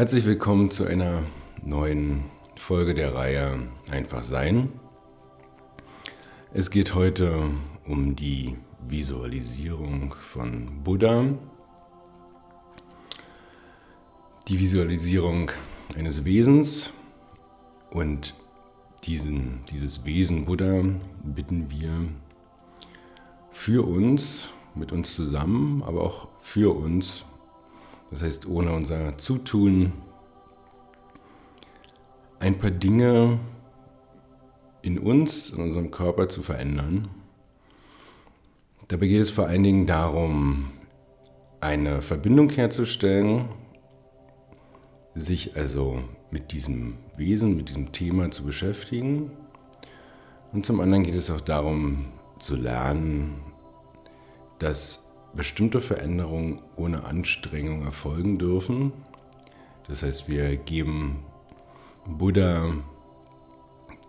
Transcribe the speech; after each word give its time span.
Herzlich 0.00 0.24
willkommen 0.24 0.70
zu 0.70 0.86
einer 0.86 1.24
neuen 1.62 2.24
Folge 2.56 2.94
der 2.94 3.14
Reihe 3.14 3.68
Einfach 3.90 4.24
Sein. 4.24 4.70
Es 6.54 6.70
geht 6.70 6.94
heute 6.94 7.50
um 7.86 8.16
die 8.16 8.56
Visualisierung 8.88 10.14
von 10.32 10.82
Buddha. 10.82 11.26
Die 14.48 14.58
Visualisierung 14.58 15.50
eines 15.98 16.24
Wesens 16.24 16.94
und 17.90 18.34
diesen, 19.04 19.66
dieses 19.70 20.06
Wesen 20.06 20.46
Buddha 20.46 20.82
bitten 21.24 21.70
wir 21.70 22.08
für 23.50 23.86
uns, 23.86 24.54
mit 24.74 24.92
uns 24.92 25.14
zusammen, 25.14 25.82
aber 25.82 26.00
auch 26.00 26.28
für 26.40 26.74
uns, 26.74 27.26
das 28.10 28.22
heißt 28.22 28.46
ohne 28.46 28.72
unser 28.72 29.16
Zutun, 29.18 29.92
ein 32.38 32.58
paar 32.58 32.70
Dinge 32.70 33.38
in 34.82 34.98
uns, 34.98 35.50
in 35.50 35.62
unserem 35.62 35.90
Körper 35.90 36.28
zu 36.28 36.42
verändern. 36.42 37.08
Dabei 38.88 39.06
geht 39.06 39.20
es 39.20 39.30
vor 39.30 39.46
allen 39.46 39.62
Dingen 39.62 39.86
darum, 39.86 40.72
eine 41.60 42.00
Verbindung 42.02 42.48
herzustellen, 42.50 43.44
sich 45.14 45.56
also 45.56 46.02
mit 46.30 46.52
diesem 46.52 46.94
Wesen, 47.16 47.56
mit 47.56 47.68
diesem 47.68 47.92
Thema 47.92 48.30
zu 48.30 48.44
beschäftigen. 48.44 49.30
Und 50.52 50.64
zum 50.64 50.80
anderen 50.80 51.04
geht 51.04 51.14
es 51.14 51.30
auch 51.30 51.40
darum 51.40 52.06
zu 52.38 52.56
lernen, 52.56 53.40
dass 54.58 55.09
bestimmte 55.34 55.80
Veränderungen 55.80 56.60
ohne 56.76 57.04
Anstrengung 57.04 57.84
erfolgen 57.84 58.38
dürfen. 58.38 58.92
Das 59.88 60.02
heißt, 60.02 60.28
wir 60.28 60.56
geben 60.56 61.24
Buddha 62.08 62.72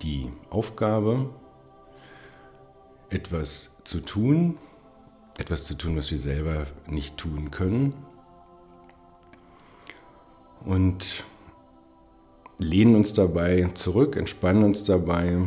die 0.02 0.32
Aufgabe, 0.50 1.30
etwas 3.10 3.76
zu 3.84 4.00
tun, 4.00 4.58
etwas 5.38 5.66
zu 5.66 5.76
tun, 5.76 5.96
was 5.98 6.10
wir 6.12 6.18
selber 6.18 6.66
nicht 6.88 7.18
tun 7.18 7.52
können. 7.52 7.94
Und 10.64 11.24
lehnen 12.58 12.96
uns 12.96 13.14
dabei 13.14 13.70
zurück, 13.74 14.16
entspannen 14.16 14.64
uns 14.64 14.84
dabei 14.84 15.40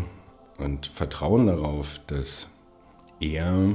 und 0.58 0.86
vertrauen 0.86 1.46
darauf, 1.46 2.00
dass 2.06 2.48
er 3.20 3.74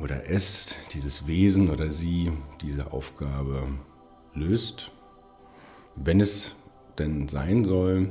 oder 0.00 0.28
es, 0.28 0.76
dieses 0.92 1.26
Wesen 1.26 1.70
oder 1.70 1.90
sie, 1.90 2.32
diese 2.60 2.92
Aufgabe 2.92 3.66
löst, 4.34 4.92
wenn 5.96 6.20
es 6.20 6.54
denn 6.98 7.28
sein 7.28 7.64
soll. 7.64 8.10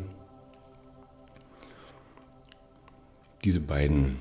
Diese 3.44 3.60
beiden 3.60 4.20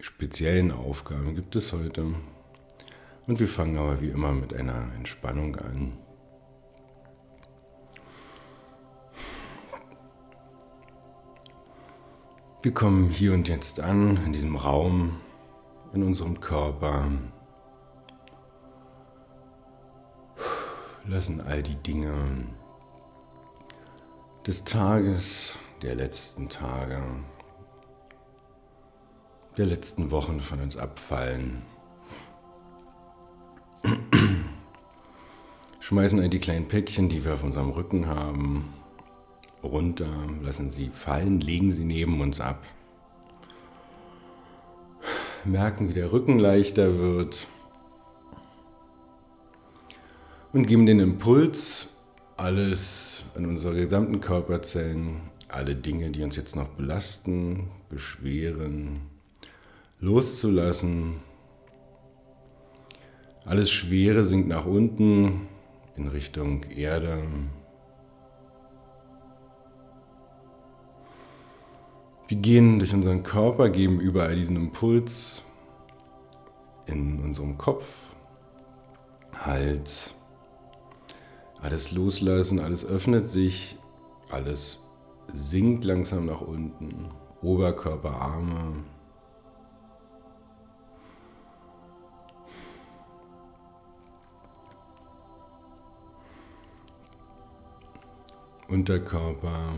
speziellen 0.00 0.70
Aufgaben 0.70 1.34
gibt 1.34 1.56
es 1.56 1.72
heute. 1.72 2.14
Und 3.26 3.40
wir 3.40 3.48
fangen 3.48 3.78
aber 3.78 4.00
wie 4.00 4.08
immer 4.08 4.32
mit 4.32 4.54
einer 4.54 4.92
Entspannung 4.94 5.56
an. 5.56 5.92
Wir 12.62 12.72
kommen 12.74 13.08
hier 13.08 13.34
und 13.34 13.48
jetzt 13.48 13.80
an, 13.80 14.16
in 14.26 14.32
diesem 14.32 14.56
Raum, 14.56 15.20
in 15.98 16.04
unserem 16.04 16.38
Körper. 16.38 17.10
Lassen 21.06 21.40
all 21.40 21.60
die 21.62 21.74
Dinge 21.74 22.14
des 24.46 24.62
Tages, 24.62 25.58
der 25.82 25.96
letzten 25.96 26.48
Tage, 26.48 27.02
der 29.56 29.66
letzten 29.66 30.12
Wochen 30.12 30.40
von 30.40 30.60
uns 30.60 30.76
abfallen. 30.76 31.62
Schmeißen 35.80 36.20
all 36.20 36.28
die 36.28 36.38
kleinen 36.38 36.68
Päckchen, 36.68 37.08
die 37.08 37.24
wir 37.24 37.34
auf 37.34 37.42
unserem 37.42 37.70
Rücken 37.70 38.06
haben, 38.06 38.72
runter, 39.64 40.28
lassen 40.42 40.70
sie 40.70 40.90
fallen, 40.90 41.40
legen 41.40 41.72
sie 41.72 41.84
neben 41.84 42.20
uns 42.20 42.38
ab. 42.40 42.62
Merken, 45.48 45.88
wie 45.88 45.94
der 45.94 46.12
Rücken 46.12 46.38
leichter 46.38 46.98
wird. 46.98 47.48
Und 50.52 50.66
geben 50.66 50.86
den 50.86 51.00
Impuls, 51.00 51.88
alles 52.36 53.24
an 53.34 53.46
unsere 53.46 53.74
gesamten 53.74 54.20
Körperzellen, 54.20 55.20
alle 55.48 55.74
Dinge, 55.74 56.10
die 56.10 56.22
uns 56.22 56.36
jetzt 56.36 56.56
noch 56.56 56.68
belasten, 56.68 57.70
beschweren, 57.88 59.00
loszulassen. 60.00 61.16
Alles 63.44 63.70
Schwere 63.70 64.24
sinkt 64.24 64.48
nach 64.48 64.66
unten 64.66 65.48
in 65.96 66.08
Richtung 66.08 66.64
Erde. 66.64 67.22
Wir 72.28 72.36
gehen 72.36 72.78
durch 72.78 72.92
unseren 72.92 73.22
Körper, 73.22 73.70
geben 73.70 74.00
überall 74.00 74.36
diesen 74.36 74.56
Impuls 74.56 75.42
in 76.84 77.22
unserem 77.22 77.56
Kopf, 77.56 77.86
Hals, 79.32 80.14
alles 81.62 81.90
loslassen, 81.90 82.60
alles 82.60 82.84
öffnet 82.84 83.28
sich, 83.28 83.78
alles 84.28 84.86
sinkt 85.32 85.84
langsam 85.84 86.26
nach 86.26 86.42
unten, 86.42 87.10
Oberkörper, 87.40 88.12
Arme. 88.12 88.84
Unterkörper, 98.68 99.72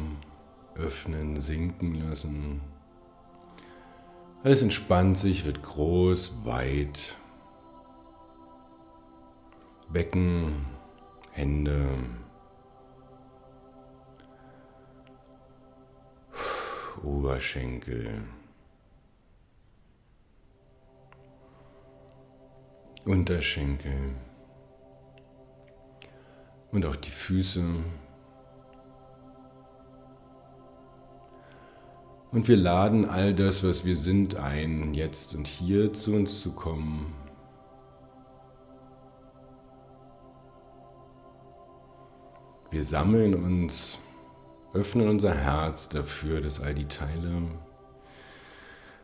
öffnen, 0.81 1.41
sinken 1.41 1.95
lassen. 1.95 2.61
Alles 4.43 4.63
entspannt 4.63 5.19
sich, 5.19 5.45
wird 5.45 5.63
groß, 5.63 6.45
weit. 6.45 7.17
Becken, 9.91 10.67
Hände. 11.33 11.89
Oberschenkel. 17.03 18.23
Unterschenkel. 23.05 24.15
Und 26.71 26.87
auch 26.87 26.97
die 26.97 27.11
Füße. 27.11 27.83
Und 32.33 32.47
wir 32.47 32.57
laden 32.57 33.07
all 33.07 33.35
das, 33.35 33.65
was 33.65 33.85
wir 33.85 33.97
sind, 33.97 34.37
ein, 34.37 34.95
jetzt 34.95 35.35
und 35.35 35.49
hier 35.49 35.93
zu 35.93 36.15
uns 36.15 36.41
zu 36.41 36.53
kommen. 36.53 37.13
Wir 42.71 42.85
sammeln 42.85 43.35
uns, 43.35 43.99
öffnen 44.75 45.09
unser 45.09 45.35
Herz 45.35 45.89
dafür, 45.89 46.41
dass 46.41 46.61
all 46.61 46.73
die 46.73 46.87
Teile, 46.87 47.43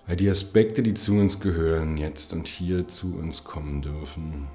all 0.06 0.14
die 0.14 0.31
Aspekte, 0.31 0.84
die 0.84 0.94
zu 0.94 1.14
uns 1.14 1.40
gehören, 1.40 1.96
jetzt 1.96 2.32
und 2.32 2.46
hier 2.46 2.87
zu 2.87 3.17
uns 3.17 3.43
kommen 3.43 3.82
dürfen. 3.82 4.46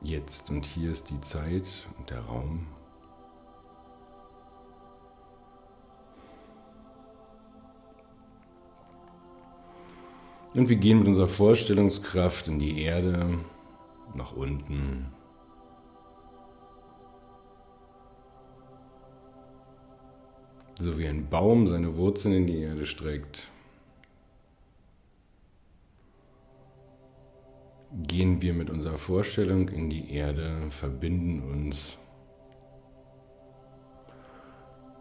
Jetzt 0.00 0.50
und 0.50 0.64
hier 0.64 0.92
ist 0.92 1.10
die 1.10 1.20
Zeit 1.20 1.88
und 1.98 2.10
der 2.10 2.20
Raum. 2.20 2.68
Und 10.58 10.68
wir 10.68 10.76
gehen 10.76 10.98
mit 10.98 11.06
unserer 11.06 11.28
Vorstellungskraft 11.28 12.48
in 12.48 12.58
die 12.58 12.82
Erde, 12.82 13.38
nach 14.16 14.32
unten. 14.32 15.06
So 20.80 20.98
wie 20.98 21.06
ein 21.06 21.28
Baum 21.28 21.68
seine 21.68 21.96
Wurzeln 21.96 22.34
in 22.34 22.48
die 22.48 22.58
Erde 22.58 22.86
streckt, 22.86 23.52
gehen 28.08 28.42
wir 28.42 28.52
mit 28.52 28.68
unserer 28.68 28.98
Vorstellung 28.98 29.68
in 29.68 29.88
die 29.88 30.12
Erde, 30.12 30.56
verbinden 30.70 31.40
uns 31.52 31.98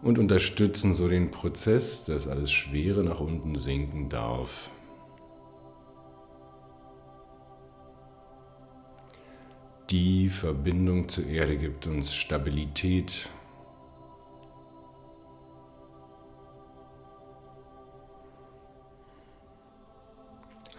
und 0.03 0.19
unterstützen 0.19 0.93
so 0.93 1.07
den 1.07 1.31
Prozess, 1.31 2.05
dass 2.05 2.27
alles 2.27 2.51
Schwere 2.51 3.03
nach 3.03 3.19
unten 3.19 3.55
sinken 3.55 4.07
darf. 4.07 4.69
Die 9.89 10.27
Verbindung 10.27 11.07
zur 11.07 11.25
Erde 11.27 11.55
gibt 11.55 11.87
uns 11.87 12.13
Stabilität. 12.13 13.29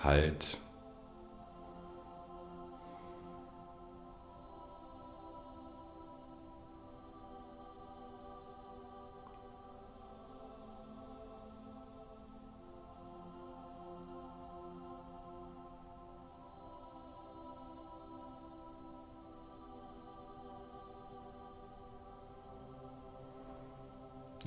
Halt. 0.02 0.58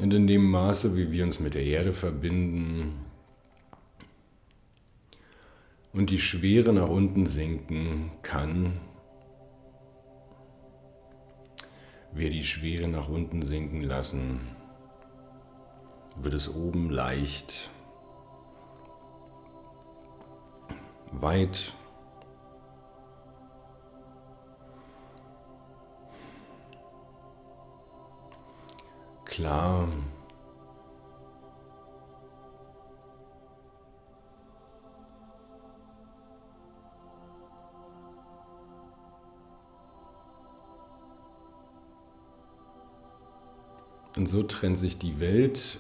Und 0.02 0.16
in 0.16 0.26
dem 0.26 0.50
Maße, 0.50 0.98
wie 0.98 1.12
wir 1.12 1.24
uns 1.24 1.40
mit 1.40 1.54
der 1.54 1.64
Erde 1.64 1.94
verbinden 1.94 3.06
und 5.94 6.10
die 6.10 6.18
Schwere 6.18 6.74
nach 6.74 6.90
unten 6.90 7.28
sinken 7.28 8.10
kann, 8.24 8.80
wir 12.14 12.32
die 12.32 12.44
Schwere 12.44 12.88
nach 12.88 13.10
unten 13.10 13.44
sinken 13.44 13.84
lassen, 13.84 14.40
wird 16.20 16.34
es 16.34 16.52
oben 16.52 16.90
leicht, 16.90 17.70
weit 21.12 21.76
klar. 29.32 29.88
Und 44.18 44.28
so 44.28 44.44
trennt 44.44 44.78
sich 44.78 45.00
die 45.00 45.20
Welt 45.20 45.80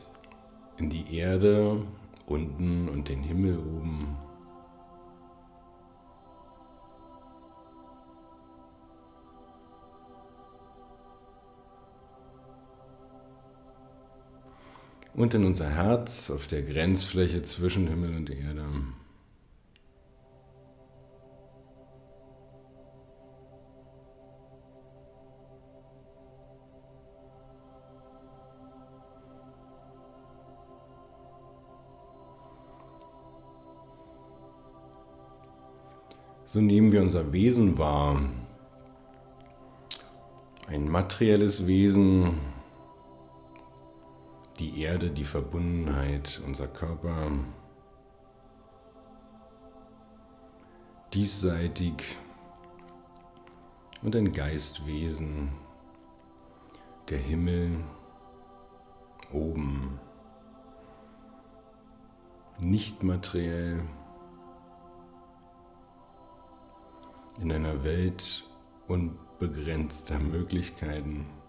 in 0.80 0.90
die 0.90 1.16
Erde 1.16 1.86
unten 2.26 2.88
und 2.90 3.10
den 3.10 3.22
Himmel 3.22 3.60
oben. 3.60 4.18
Und 15.14 15.34
in 15.34 15.46
unser 15.46 15.70
Herz 15.70 16.30
auf 16.30 16.48
der 16.48 16.62
Grenzfläche 16.62 17.42
zwischen 17.42 17.88
Himmel 17.88 18.16
und 18.16 18.30
Erde. 18.30 18.66
So 36.46 36.60
nehmen 36.60 36.92
wir 36.92 37.02
unser 37.02 37.32
Wesen 37.32 37.78
wahr. 37.78 38.22
Ein 40.68 40.90
materielles 40.90 41.66
Wesen, 41.66 42.32
die 44.62 44.84
Erde, 44.84 45.10
die 45.10 45.26
Verbundenheit, 45.26 46.40
unser 46.46 46.68
Körper, 46.68 47.32
diesseitig 51.12 52.04
und 54.04 54.16
ein 54.16 54.32
Geistwesen, 54.32 55.50
der 57.10 57.18
Himmel 57.18 57.76
oben, 59.34 60.00
nicht 62.60 63.02
materiell, 63.02 63.82
in 67.40 67.52
einer 67.52 67.84
Welt 67.84 68.44
unbegrenzter 68.88 70.20
Möglichkeiten. 70.20 71.41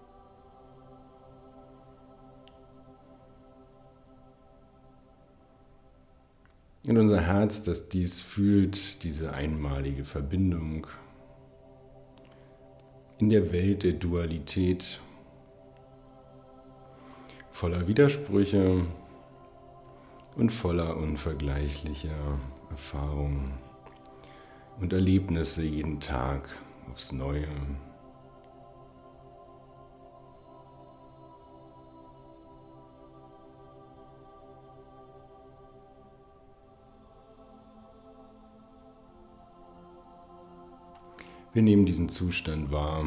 In 6.84 6.98
unser 6.98 7.20
Herz, 7.20 7.62
das 7.62 7.88
dies 7.88 8.20
fühlt, 8.20 9.04
diese 9.04 9.32
einmalige 9.32 10.04
Verbindung 10.04 10.86
in 13.18 13.28
der 13.28 13.52
Welt 13.52 13.84
der 13.84 13.92
Dualität, 13.92 15.00
voller 17.52 17.86
Widersprüche 17.86 18.84
und 20.34 20.50
voller 20.50 20.96
unvergleichlicher 20.96 22.40
Erfahrungen 22.70 23.52
und 24.80 24.92
Erlebnisse 24.92 25.62
jeden 25.62 26.00
Tag 26.00 26.48
aufs 26.90 27.12
Neue. 27.12 27.46
Wir 41.54 41.60
nehmen 41.60 41.84
diesen 41.84 42.08
Zustand 42.08 42.72
wahr. 42.72 43.04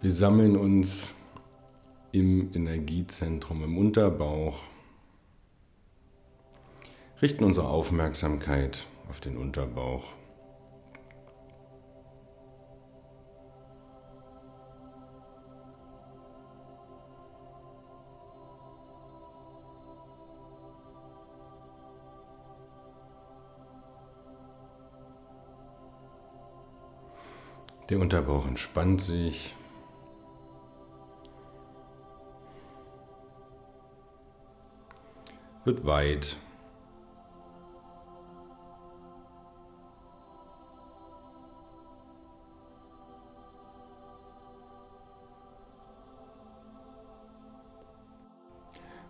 Wir 0.00 0.12
sammeln 0.12 0.56
uns 0.56 1.14
im 2.10 2.50
Energiezentrum, 2.54 3.62
im 3.62 3.78
Unterbauch, 3.78 4.62
richten 7.22 7.44
unsere 7.44 7.68
Aufmerksamkeit 7.68 8.86
auf 9.08 9.20
den 9.20 9.36
Unterbauch. 9.36 10.04
Der 27.88 27.98
Unterbauch 27.98 28.46
entspannt 28.46 29.00
sich. 29.00 29.56
Wird 35.64 35.86
weit. 35.86 36.36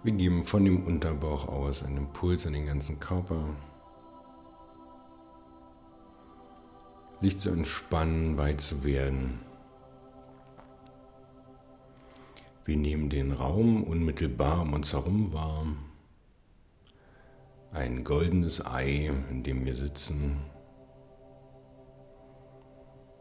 Wir 0.08 0.14
geben 0.14 0.42
von 0.42 0.64
dem 0.64 0.86
Unterbauch 0.86 1.48
aus 1.48 1.82
einen 1.82 1.98
Impuls 1.98 2.46
an 2.46 2.54
den 2.54 2.64
ganzen 2.64 2.98
Körper. 2.98 3.44
Sich 7.18 7.38
zu 7.38 7.50
entspannen, 7.50 8.38
weit 8.38 8.58
zu 8.62 8.84
werden. 8.84 9.38
Wir 12.64 12.78
nehmen 12.78 13.10
den 13.10 13.32
Raum 13.32 13.84
unmittelbar 13.84 14.62
um 14.62 14.72
uns 14.72 14.94
herum 14.94 15.30
wahr. 15.34 15.66
Ein 17.72 18.02
goldenes 18.02 18.64
Ei, 18.64 19.12
in 19.28 19.42
dem 19.42 19.66
wir 19.66 19.74
sitzen. 19.74 20.38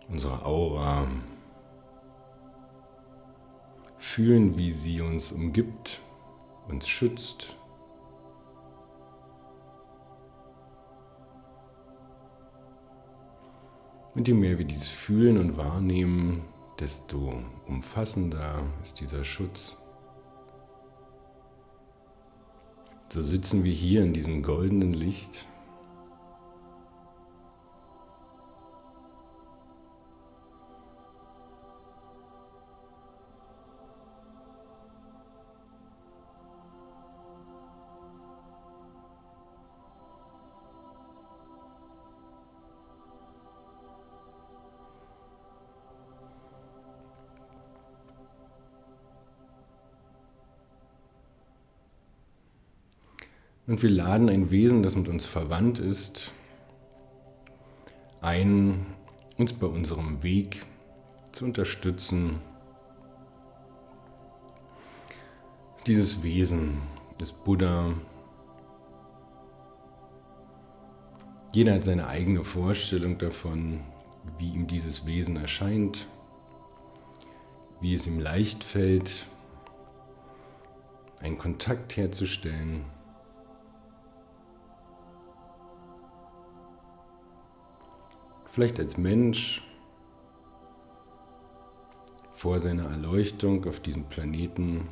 Unsere 0.08 0.46
Aura. 0.46 1.06
Fühlen, 3.98 4.56
wie 4.56 4.72
sie 4.72 5.02
uns 5.02 5.34
umgibt 5.34 6.02
uns 6.68 6.88
schützt. 6.88 7.58
Und 14.16 14.28
je 14.28 14.34
mehr 14.34 14.58
wir 14.58 14.66
dies 14.66 14.90
fühlen 14.90 15.38
und 15.38 15.58
wahrnehmen, 15.58 16.44
desto 16.80 17.42
umfassender 17.68 18.64
ist 18.82 19.00
dieser 19.00 19.24
Schutz. 19.24 19.78
So 23.10 23.22
sitzen 23.22 23.64
wir 23.64 23.72
hier 23.72 24.04
in 24.04 24.14
diesem 24.14 24.44
goldenen 24.44 24.94
Licht 24.94 25.48
Und 53.68 53.84
wir 53.84 53.90
laden 53.90 54.30
ein 54.30 54.50
Wesen, 54.50 54.82
das 54.82 54.96
mit 54.96 55.10
uns 55.10 55.26
verwandt 55.26 55.80
ist, 55.80 56.32
ein, 58.22 58.86
uns 59.38 59.52
bei 59.52 59.68
unserem 59.68 60.24
Weg 60.24 60.66
zu 61.34 61.44
unterstützen. 61.44 62.40
Dieses 65.86 66.24
Wesen 66.24 66.78
ist 67.22 67.44
Buddha. 67.44 67.94
Jeder 71.54 71.76
hat 71.76 71.84
seine 71.84 72.08
eigene 72.08 72.46
Vorstellung 72.46 73.18
davon, 73.18 73.82
wie 74.38 74.54
ihm 74.54 74.68
dieses 74.68 75.06
Wesen 75.06 75.36
erscheint, 75.36 76.08
wie 77.82 77.94
es 77.94 78.08
ihm 78.08 78.20
leicht 78.20 78.64
fällt, 78.64 79.28
einen 81.20 81.38
Kontakt 81.38 81.98
herzustellen. 81.98 82.97
Vielleicht 88.58 88.80
als 88.80 88.98
Mensch 88.98 89.62
vor 92.34 92.60
seiner 92.60 92.90
Erleuchtung 92.90 93.64
auf 93.68 93.80
diesem 93.82 94.06
Planeten, 94.06 94.90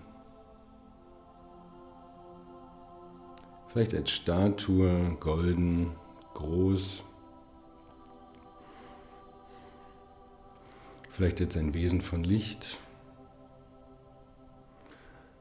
vielleicht 3.70 3.96
als 3.96 4.12
Statue, 4.12 5.18
golden, 5.20 5.96
groß, 6.36 7.04
vielleicht 11.10 11.42
als 11.42 11.58
ein 11.58 11.74
Wesen 11.74 12.02
von 12.02 12.24
Licht, 12.24 12.80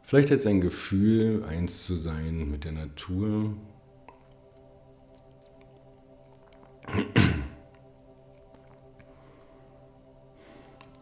vielleicht 0.03 0.31
als 0.31 0.47
ein 0.47 0.63
Gefühl, 0.63 1.45
eins 1.45 1.85
zu 1.85 1.95
sein 1.95 2.51
mit 2.51 2.65
der 2.65 2.73
Natur. 2.73 3.55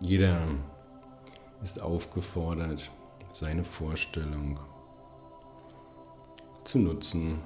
Jeder 0.03 0.49
ist 1.63 1.81
aufgefordert, 1.81 2.91
seine 3.33 3.63
Vorstellung 3.63 4.59
zu 6.65 6.81
nutzen 6.81 7.39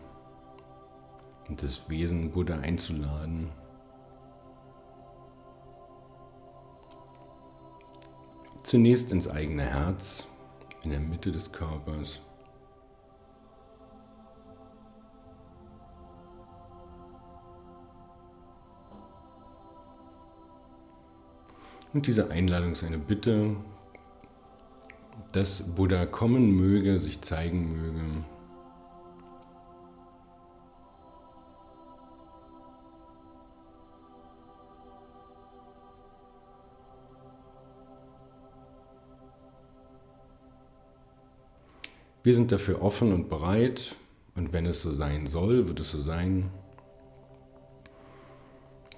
und 1.51 1.63
das 1.63 1.91
Wesen 1.91 2.31
Buddha 2.31 2.59
einzuladen. 2.59 3.51
Zunächst 8.63 9.13
ins 9.13 9.29
eigene 9.29 9.65
Herz, 9.65 10.27
in 10.83 10.91
der 10.93 11.01
Mitte 11.01 11.31
des 11.31 11.53
Körpers. 11.53 12.21
Und 21.97 22.07
diese 22.07 22.31
Einladung 22.31 22.73
ist 22.73 22.85
eine 22.85 22.99
Bitte, 22.99 23.57
dass 25.33 25.62
Buddha 25.62 26.05
kommen 26.05 26.55
möge, 26.55 26.99
sich 26.99 27.23
zeigen 27.23 27.73
möge. 27.73 28.23
Wir 42.23 42.35
sind 42.35 42.53
dafür 42.53 42.83
offen 42.83 43.15
und 43.15 43.31
bereit 43.31 43.97
und 44.35 44.53
wenn 44.53 44.67
es 44.67 44.83
so 44.83 44.93
sein 44.93 45.26
soll, 45.26 45.67
wird 45.67 45.81
es 45.81 45.93
so 45.93 46.03
sein. 46.03 46.50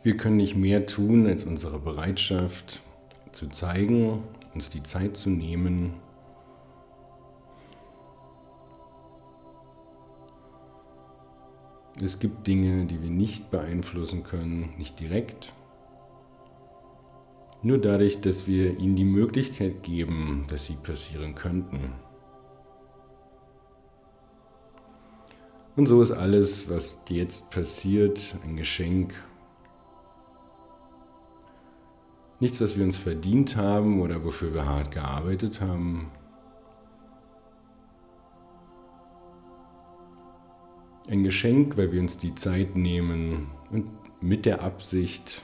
Wir 0.02 0.17
können 0.17 0.37
nicht 0.37 0.57
mehr 0.57 0.85
tun, 0.87 1.28
als 1.28 1.45
unsere 1.45 1.78
Bereitschaft 1.78 2.83
zu 3.32 3.49
zeigen, 3.49 4.23
uns 4.54 4.70
die 4.70 4.82
Zeit 4.82 5.16
zu 5.16 5.30
nehmen, 5.30 5.94
Es 12.00 12.20
gibt 12.20 12.47
Dinge, 12.47 12.87
die 12.87 13.02
wir 13.02 13.11
nicht 13.11 13.50
beeinflussen 13.50 14.23
können, 14.23 14.73
nicht 14.78 15.00
direkt. 15.00 15.52
Nur 17.61 17.78
dadurch, 17.78 18.20
dass 18.20 18.47
wir 18.47 18.78
ihnen 18.78 18.94
die 18.94 19.04
Möglichkeit 19.04 19.82
geben, 19.82 20.47
dass 20.49 20.66
sie 20.66 20.76
passieren 20.76 21.35
könnten. 21.35 21.92
Und 25.75 25.87
so 25.87 26.00
ist 26.00 26.12
alles, 26.12 26.70
was 26.70 27.02
jetzt 27.08 27.50
passiert, 27.50 28.37
ein 28.44 28.56
Geschenk 28.56 29.14
Nichts, 32.40 32.61
was 32.61 32.76
wir 32.76 32.85
uns 32.85 32.97
verdient 32.97 33.57
haben 33.57 34.00
oder 34.00 34.25
wofür 34.25 34.54
wir 34.54 34.64
hart 34.64 34.92
gearbeitet 34.92 35.61
haben. 35.61 36.12
Ein 41.09 41.25
Geschenk, 41.25 41.76
weil 41.76 41.90
wir 41.90 42.00
uns 42.00 42.18
die 42.18 42.35
Zeit 42.35 42.76
nehmen 42.76 43.50
und 43.71 43.90
mit 44.21 44.47
der 44.47 44.62
Absicht, 44.62 45.42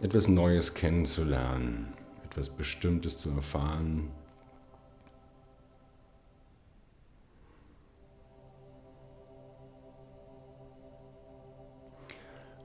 etwas 0.00 0.26
Neues 0.26 0.74
kennenzulernen, 0.74 1.92
etwas 2.24 2.50
Bestimmtes 2.50 3.16
zu 3.16 3.30
erfahren. 3.30 4.10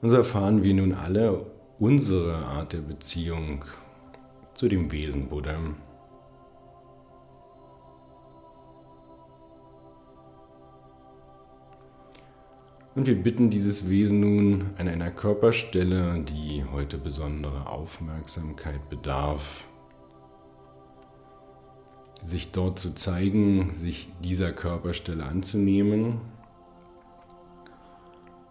Und 0.02 0.10
so 0.10 0.16
erfahren 0.16 0.64
wir 0.64 0.74
nun 0.74 0.92
alle 0.92 1.46
unsere 1.80 2.36
Art 2.36 2.74
der 2.74 2.82
Beziehung 2.82 3.64
zu 4.52 4.68
dem 4.68 4.92
Wesen 4.92 5.28
Buddha. 5.28 5.58
Und 12.94 13.06
wir 13.06 13.14
bitten 13.14 13.48
dieses 13.48 13.88
Wesen 13.88 14.20
nun 14.20 14.70
an 14.76 14.88
einer 14.88 15.10
Körperstelle, 15.10 16.20
die 16.20 16.64
heute 16.70 16.98
besondere 16.98 17.66
Aufmerksamkeit 17.66 18.90
bedarf, 18.90 19.66
sich 22.22 22.52
dort 22.52 22.78
zu 22.78 22.94
zeigen, 22.94 23.72
sich 23.72 24.08
dieser 24.22 24.52
Körperstelle 24.52 25.24
anzunehmen 25.24 26.20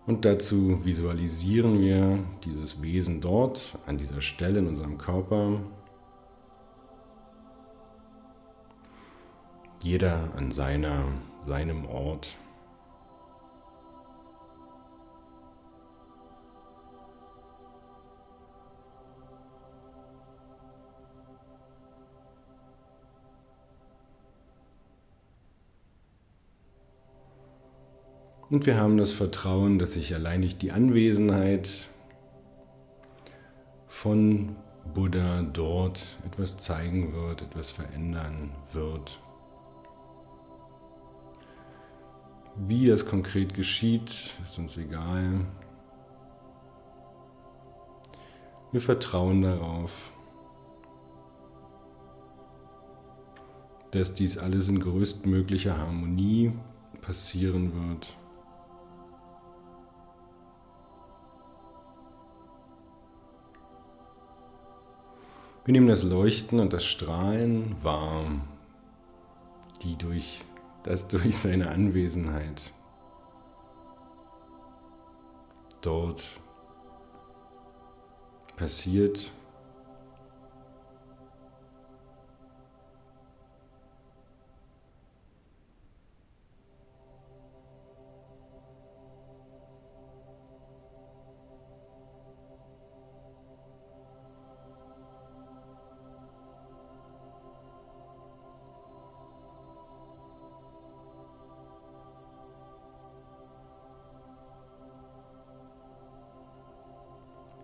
und 0.09 0.25
dazu 0.25 0.83
visualisieren 0.83 1.79
wir 1.81 2.17
dieses 2.43 2.81
Wesen 2.81 3.21
dort, 3.21 3.77
an 3.85 3.99
dieser 3.99 4.21
Stelle 4.21 4.57
in 4.57 4.67
unserem 4.67 4.97
Körper. 4.97 5.61
Jeder 9.83 10.31
an 10.35 10.51
seiner, 10.51 11.05
seinem 11.45 11.85
Ort. 11.85 12.37
Und 28.49 28.65
wir 28.65 28.77
haben 28.77 28.97
das 28.97 29.11
Vertrauen, 29.11 29.77
dass 29.77 29.93
sich 29.93 30.15
allein 30.15 30.41
durch 30.41 30.57
die 30.57 30.71
Anwesenheit 30.71 31.87
von 33.87 34.55
Buddha 34.93 35.43
dort 35.43 36.17
etwas 36.25 36.57
zeigen 36.57 37.13
wird, 37.13 37.43
etwas 37.43 37.71
verändern 37.71 38.51
wird. 38.73 39.19
Wie 42.55 42.87
das 42.87 43.05
konkret 43.05 43.53
geschieht, 43.53 44.35
ist 44.43 44.57
uns 44.57 44.77
egal. 44.77 45.41
Wir 48.71 48.81
vertrauen 48.81 49.43
darauf, 49.43 50.11
dass 53.91 54.15
dies 54.15 54.39
alles 54.39 54.67
in 54.67 54.79
größtmöglicher 54.79 55.77
Harmonie 55.77 56.51
passieren 57.01 57.71
wird. 57.89 58.15
Wir 65.65 65.73
nehmen 65.73 65.87
das 65.87 66.03
Leuchten 66.03 66.59
und 66.59 66.73
das 66.73 66.85
Strahlen 66.85 67.75
wahr, 67.83 68.25
die 69.83 69.97
durch, 69.97 70.43
das 70.83 71.07
durch 71.07 71.37
seine 71.37 71.69
Anwesenheit 71.69 72.71
dort 75.81 76.27
passiert. 78.57 79.31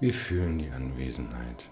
Wir 0.06 0.14
fühlen 0.14 0.60
die 0.60 0.70
Anwesenheit. 0.70 1.68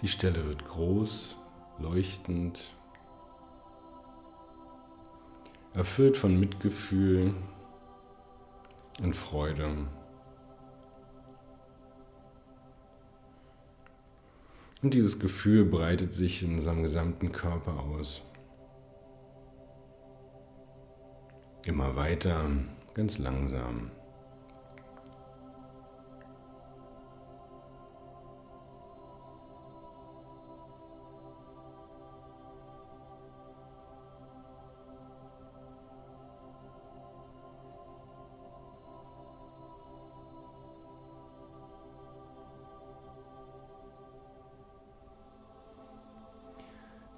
Die 0.00 0.08
Stelle 0.08 0.42
wird 0.46 0.66
groß, 0.66 1.36
leuchtend, 1.78 2.74
erfüllt 5.74 6.16
von 6.16 6.40
Mitgefühl 6.40 7.34
und 9.02 9.14
Freude. 9.14 9.86
Und 14.82 14.92
dieses 14.92 15.18
Gefühl 15.18 15.64
breitet 15.64 16.12
sich 16.12 16.42
in 16.42 16.54
unserem 16.54 16.82
gesamten 16.82 17.32
Körper 17.32 17.80
aus. 17.80 18.22
Immer 21.64 21.96
weiter, 21.96 22.50
ganz 22.92 23.18
langsam. 23.18 23.90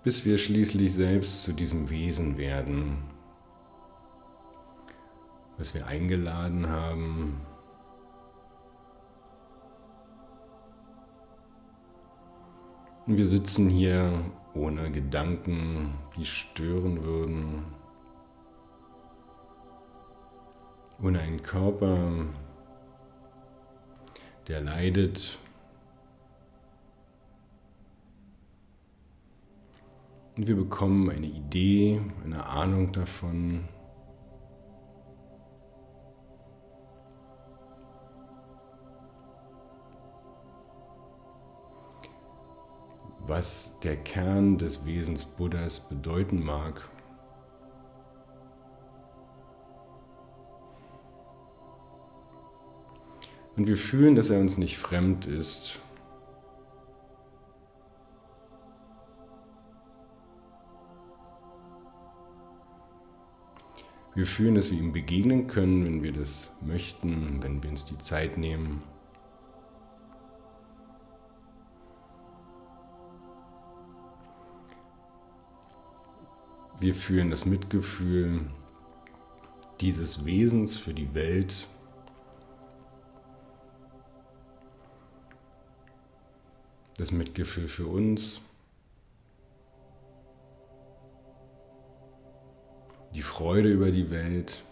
Bis 0.06 0.24
wir 0.24 0.38
schließlich 0.38 0.94
selbst 0.94 1.42
zu 1.42 1.52
diesem 1.52 1.90
Wesen 1.90 2.38
werden, 2.38 2.98
was 5.58 5.74
wir 5.74 5.84
eingeladen 5.88 6.68
haben. 6.68 7.40
Wir 13.06 13.26
sitzen 13.26 13.68
hier 13.68 14.30
ohne 14.54 14.92
Gedanken, 14.92 15.94
die 16.16 16.24
stören 16.24 17.02
würden, 17.02 17.64
ohne 21.02 21.18
einen 21.18 21.42
Körper, 21.42 22.26
der 24.46 24.60
leidet 24.60 25.40
Und 30.36 30.46
wir 30.46 30.56
bekommen 30.56 31.08
eine 31.08 31.26
Idee, 31.26 31.98
eine 32.22 32.44
Ahnung 32.46 32.92
davon, 32.92 33.66
was 43.20 43.80
der 43.80 43.96
Kern 43.96 44.58
des 44.58 44.84
Wesens 44.84 45.24
Buddhas 45.24 45.88
bedeuten 45.88 46.44
mag. 46.44 46.86
Und 53.56 53.66
wir 53.66 53.78
fühlen, 53.78 54.16
dass 54.16 54.28
er 54.28 54.38
uns 54.38 54.58
nicht 54.58 54.76
fremd 54.76 55.24
ist 55.24 55.80
Wir 64.16 64.26
fühlen, 64.26 64.54
dass 64.54 64.70
wir 64.70 64.78
ihm 64.78 64.92
begegnen 64.92 65.46
können, 65.46 65.84
wenn 65.84 66.02
wir 66.02 66.10
das 66.10 66.50
möchten, 66.62 67.42
wenn 67.42 67.62
wir 67.62 67.68
uns 67.68 67.84
die 67.84 67.98
Zeit 67.98 68.38
nehmen. 68.38 68.82
Wir 76.80 76.94
fühlen 76.94 77.28
das 77.28 77.44
Mitgefühl 77.44 78.40
dieses 79.82 80.24
Wesens 80.24 80.78
für 80.78 80.94
die 80.94 81.12
Welt. 81.12 81.68
Das 86.96 87.12
Mitgefühl 87.12 87.68
für 87.68 87.86
uns. 87.86 88.40
Freude 93.36 93.68
über 93.68 93.90
die 93.90 94.10
Welt. 94.10 94.64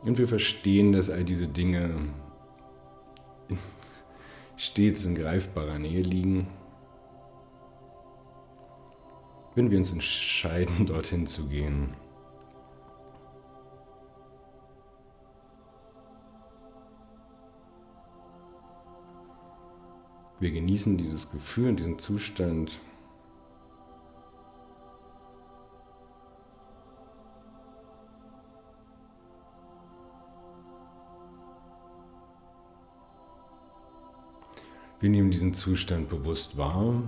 Und 0.00 0.16
wir 0.16 0.26
verstehen, 0.26 0.92
dass 0.92 1.10
all 1.10 1.24
diese 1.24 1.46
Dinge 1.46 1.90
stets 4.56 5.04
in 5.04 5.14
greifbarer 5.14 5.78
Nähe 5.78 6.00
liegen, 6.00 6.46
wenn 9.56 9.70
wir 9.70 9.76
uns 9.76 9.92
entscheiden, 9.92 10.86
dorthin 10.86 11.26
zu 11.26 11.50
gehen. 11.50 11.94
Wir 20.40 20.52
genießen 20.52 20.96
dieses 20.96 21.32
Gefühl, 21.32 21.74
diesen 21.74 21.98
Zustand. 21.98 22.78
Wir 35.00 35.10
nehmen 35.10 35.30
diesen 35.32 35.54
Zustand 35.54 36.08
bewusst 36.08 36.56
wahr. 36.56 37.02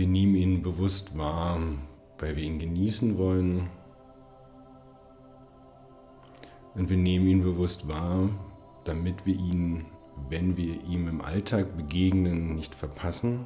Wir 0.00 0.06
nehmen 0.06 0.34
ihn 0.34 0.62
bewusst 0.62 1.18
wahr, 1.18 1.60
weil 2.18 2.34
wir 2.34 2.42
ihn 2.42 2.58
genießen 2.58 3.18
wollen. 3.18 3.68
Und 6.74 6.88
wir 6.88 6.96
nehmen 6.96 7.26
ihn 7.26 7.42
bewusst 7.42 7.86
wahr, 7.86 8.30
damit 8.84 9.26
wir 9.26 9.34
ihn, 9.34 9.84
wenn 10.30 10.56
wir 10.56 10.82
ihm 10.84 11.06
im 11.06 11.20
Alltag 11.20 11.76
begegnen, 11.76 12.54
nicht 12.54 12.74
verpassen. 12.74 13.44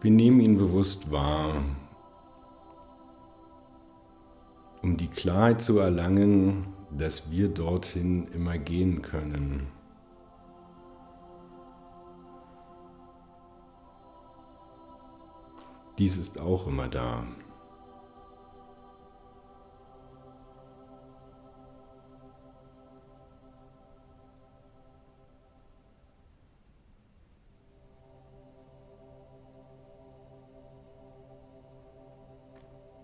Wir 0.00 0.10
nehmen 0.10 0.40
ihn 0.40 0.56
bewusst 0.56 1.12
wahr, 1.12 1.62
um 4.82 4.96
die 4.96 5.08
Klarheit 5.08 5.60
zu 5.60 5.78
erlangen, 5.78 6.66
dass 6.90 7.30
wir 7.30 7.48
dorthin 7.48 8.26
immer 8.28 8.58
gehen 8.58 9.00
können. 9.00 9.68
Dies 15.98 16.16
ist 16.16 16.40
auch 16.40 16.66
immer 16.66 16.88
da. 16.88 17.24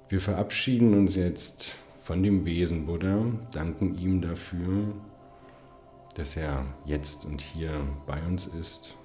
Wir 0.09 0.23
verabschieden 0.23 0.95
uns 0.95 1.17
jetzt 1.17 1.75
von 2.03 2.23
dem 2.23 2.47
Wesen 2.47 2.87
Buddha, 2.87 3.27
danken 3.53 3.99
ihm 3.99 4.23
dafür, 4.23 4.95
dass 6.15 6.35
er 6.35 6.65
jetzt 6.87 7.27
und 7.27 7.43
hier 7.43 7.87
bei 8.07 8.19
uns 8.23 8.47
ist. 8.47 8.97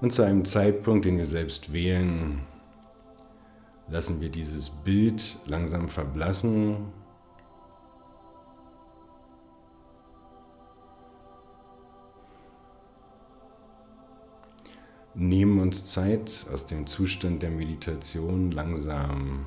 Und 0.00 0.12
zu 0.12 0.22
einem 0.22 0.44
Zeitpunkt, 0.44 1.04
den 1.04 1.18
wir 1.18 1.26
selbst 1.26 1.72
wählen, 1.72 2.42
lassen 3.88 4.20
wir 4.20 4.28
dieses 4.28 4.70
Bild 4.70 5.36
langsam 5.46 5.88
verblassen 5.88 6.92
nehmen 15.18 15.58
uns 15.58 15.84
Zeit, 15.84 16.46
aus 16.52 16.66
dem 16.66 16.86
Zustand 16.86 17.42
der 17.42 17.50
Meditation 17.50 18.52
langsam 18.52 19.46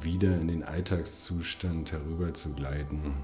wieder 0.00 0.40
in 0.40 0.46
den 0.46 0.62
Alltagszustand 0.62 1.90
herüber 1.90 2.32
zu 2.32 2.54
gleiten. 2.54 3.14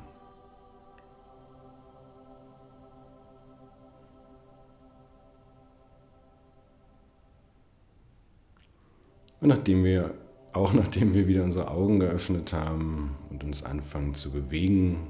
Und 9.40 9.48
nachdem 9.50 9.84
wir, 9.84 10.14
auch 10.52 10.72
nachdem 10.72 11.14
wir 11.14 11.28
wieder 11.28 11.44
unsere 11.44 11.70
Augen 11.70 12.00
geöffnet 12.00 12.52
haben 12.52 13.16
und 13.30 13.44
uns 13.44 13.62
anfangen 13.62 14.14
zu 14.14 14.32
bewegen, 14.32 15.06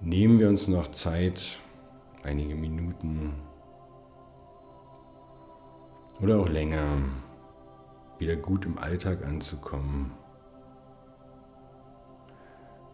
nehmen 0.00 0.38
wir 0.38 0.48
uns 0.48 0.68
noch 0.68 0.92
Zeit, 0.92 1.58
einige 2.22 2.54
Minuten, 2.54 3.49
oder 6.20 6.38
auch 6.38 6.48
länger 6.48 6.98
wieder 8.18 8.36
gut 8.36 8.66
im 8.66 8.78
Alltag 8.78 9.24
anzukommen. 9.24 10.12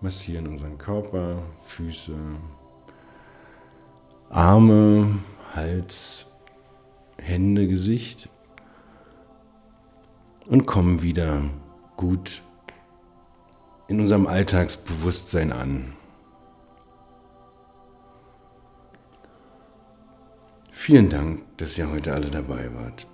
Massieren 0.01 0.47
unseren 0.47 0.79
Körper, 0.79 1.43
Füße, 1.63 2.17
Arme, 4.31 5.19
Hals, 5.55 6.27
Hände, 7.19 7.67
Gesicht 7.67 8.29
und 10.47 10.67
kommen 10.67 11.03
wieder 11.03 11.43
gut 11.97 12.43
in 13.89 14.01
unserem 14.01 14.27
Alltagsbewusstsein 14.27 15.53
an. 15.53 15.95
Vielen 20.71 21.11
Dank, 21.11 21.43
dass 21.57 21.77
ihr 21.79 21.91
heute 21.91 22.13
alle 22.13 22.31
dabei 22.31 22.73
wart. 22.75 23.09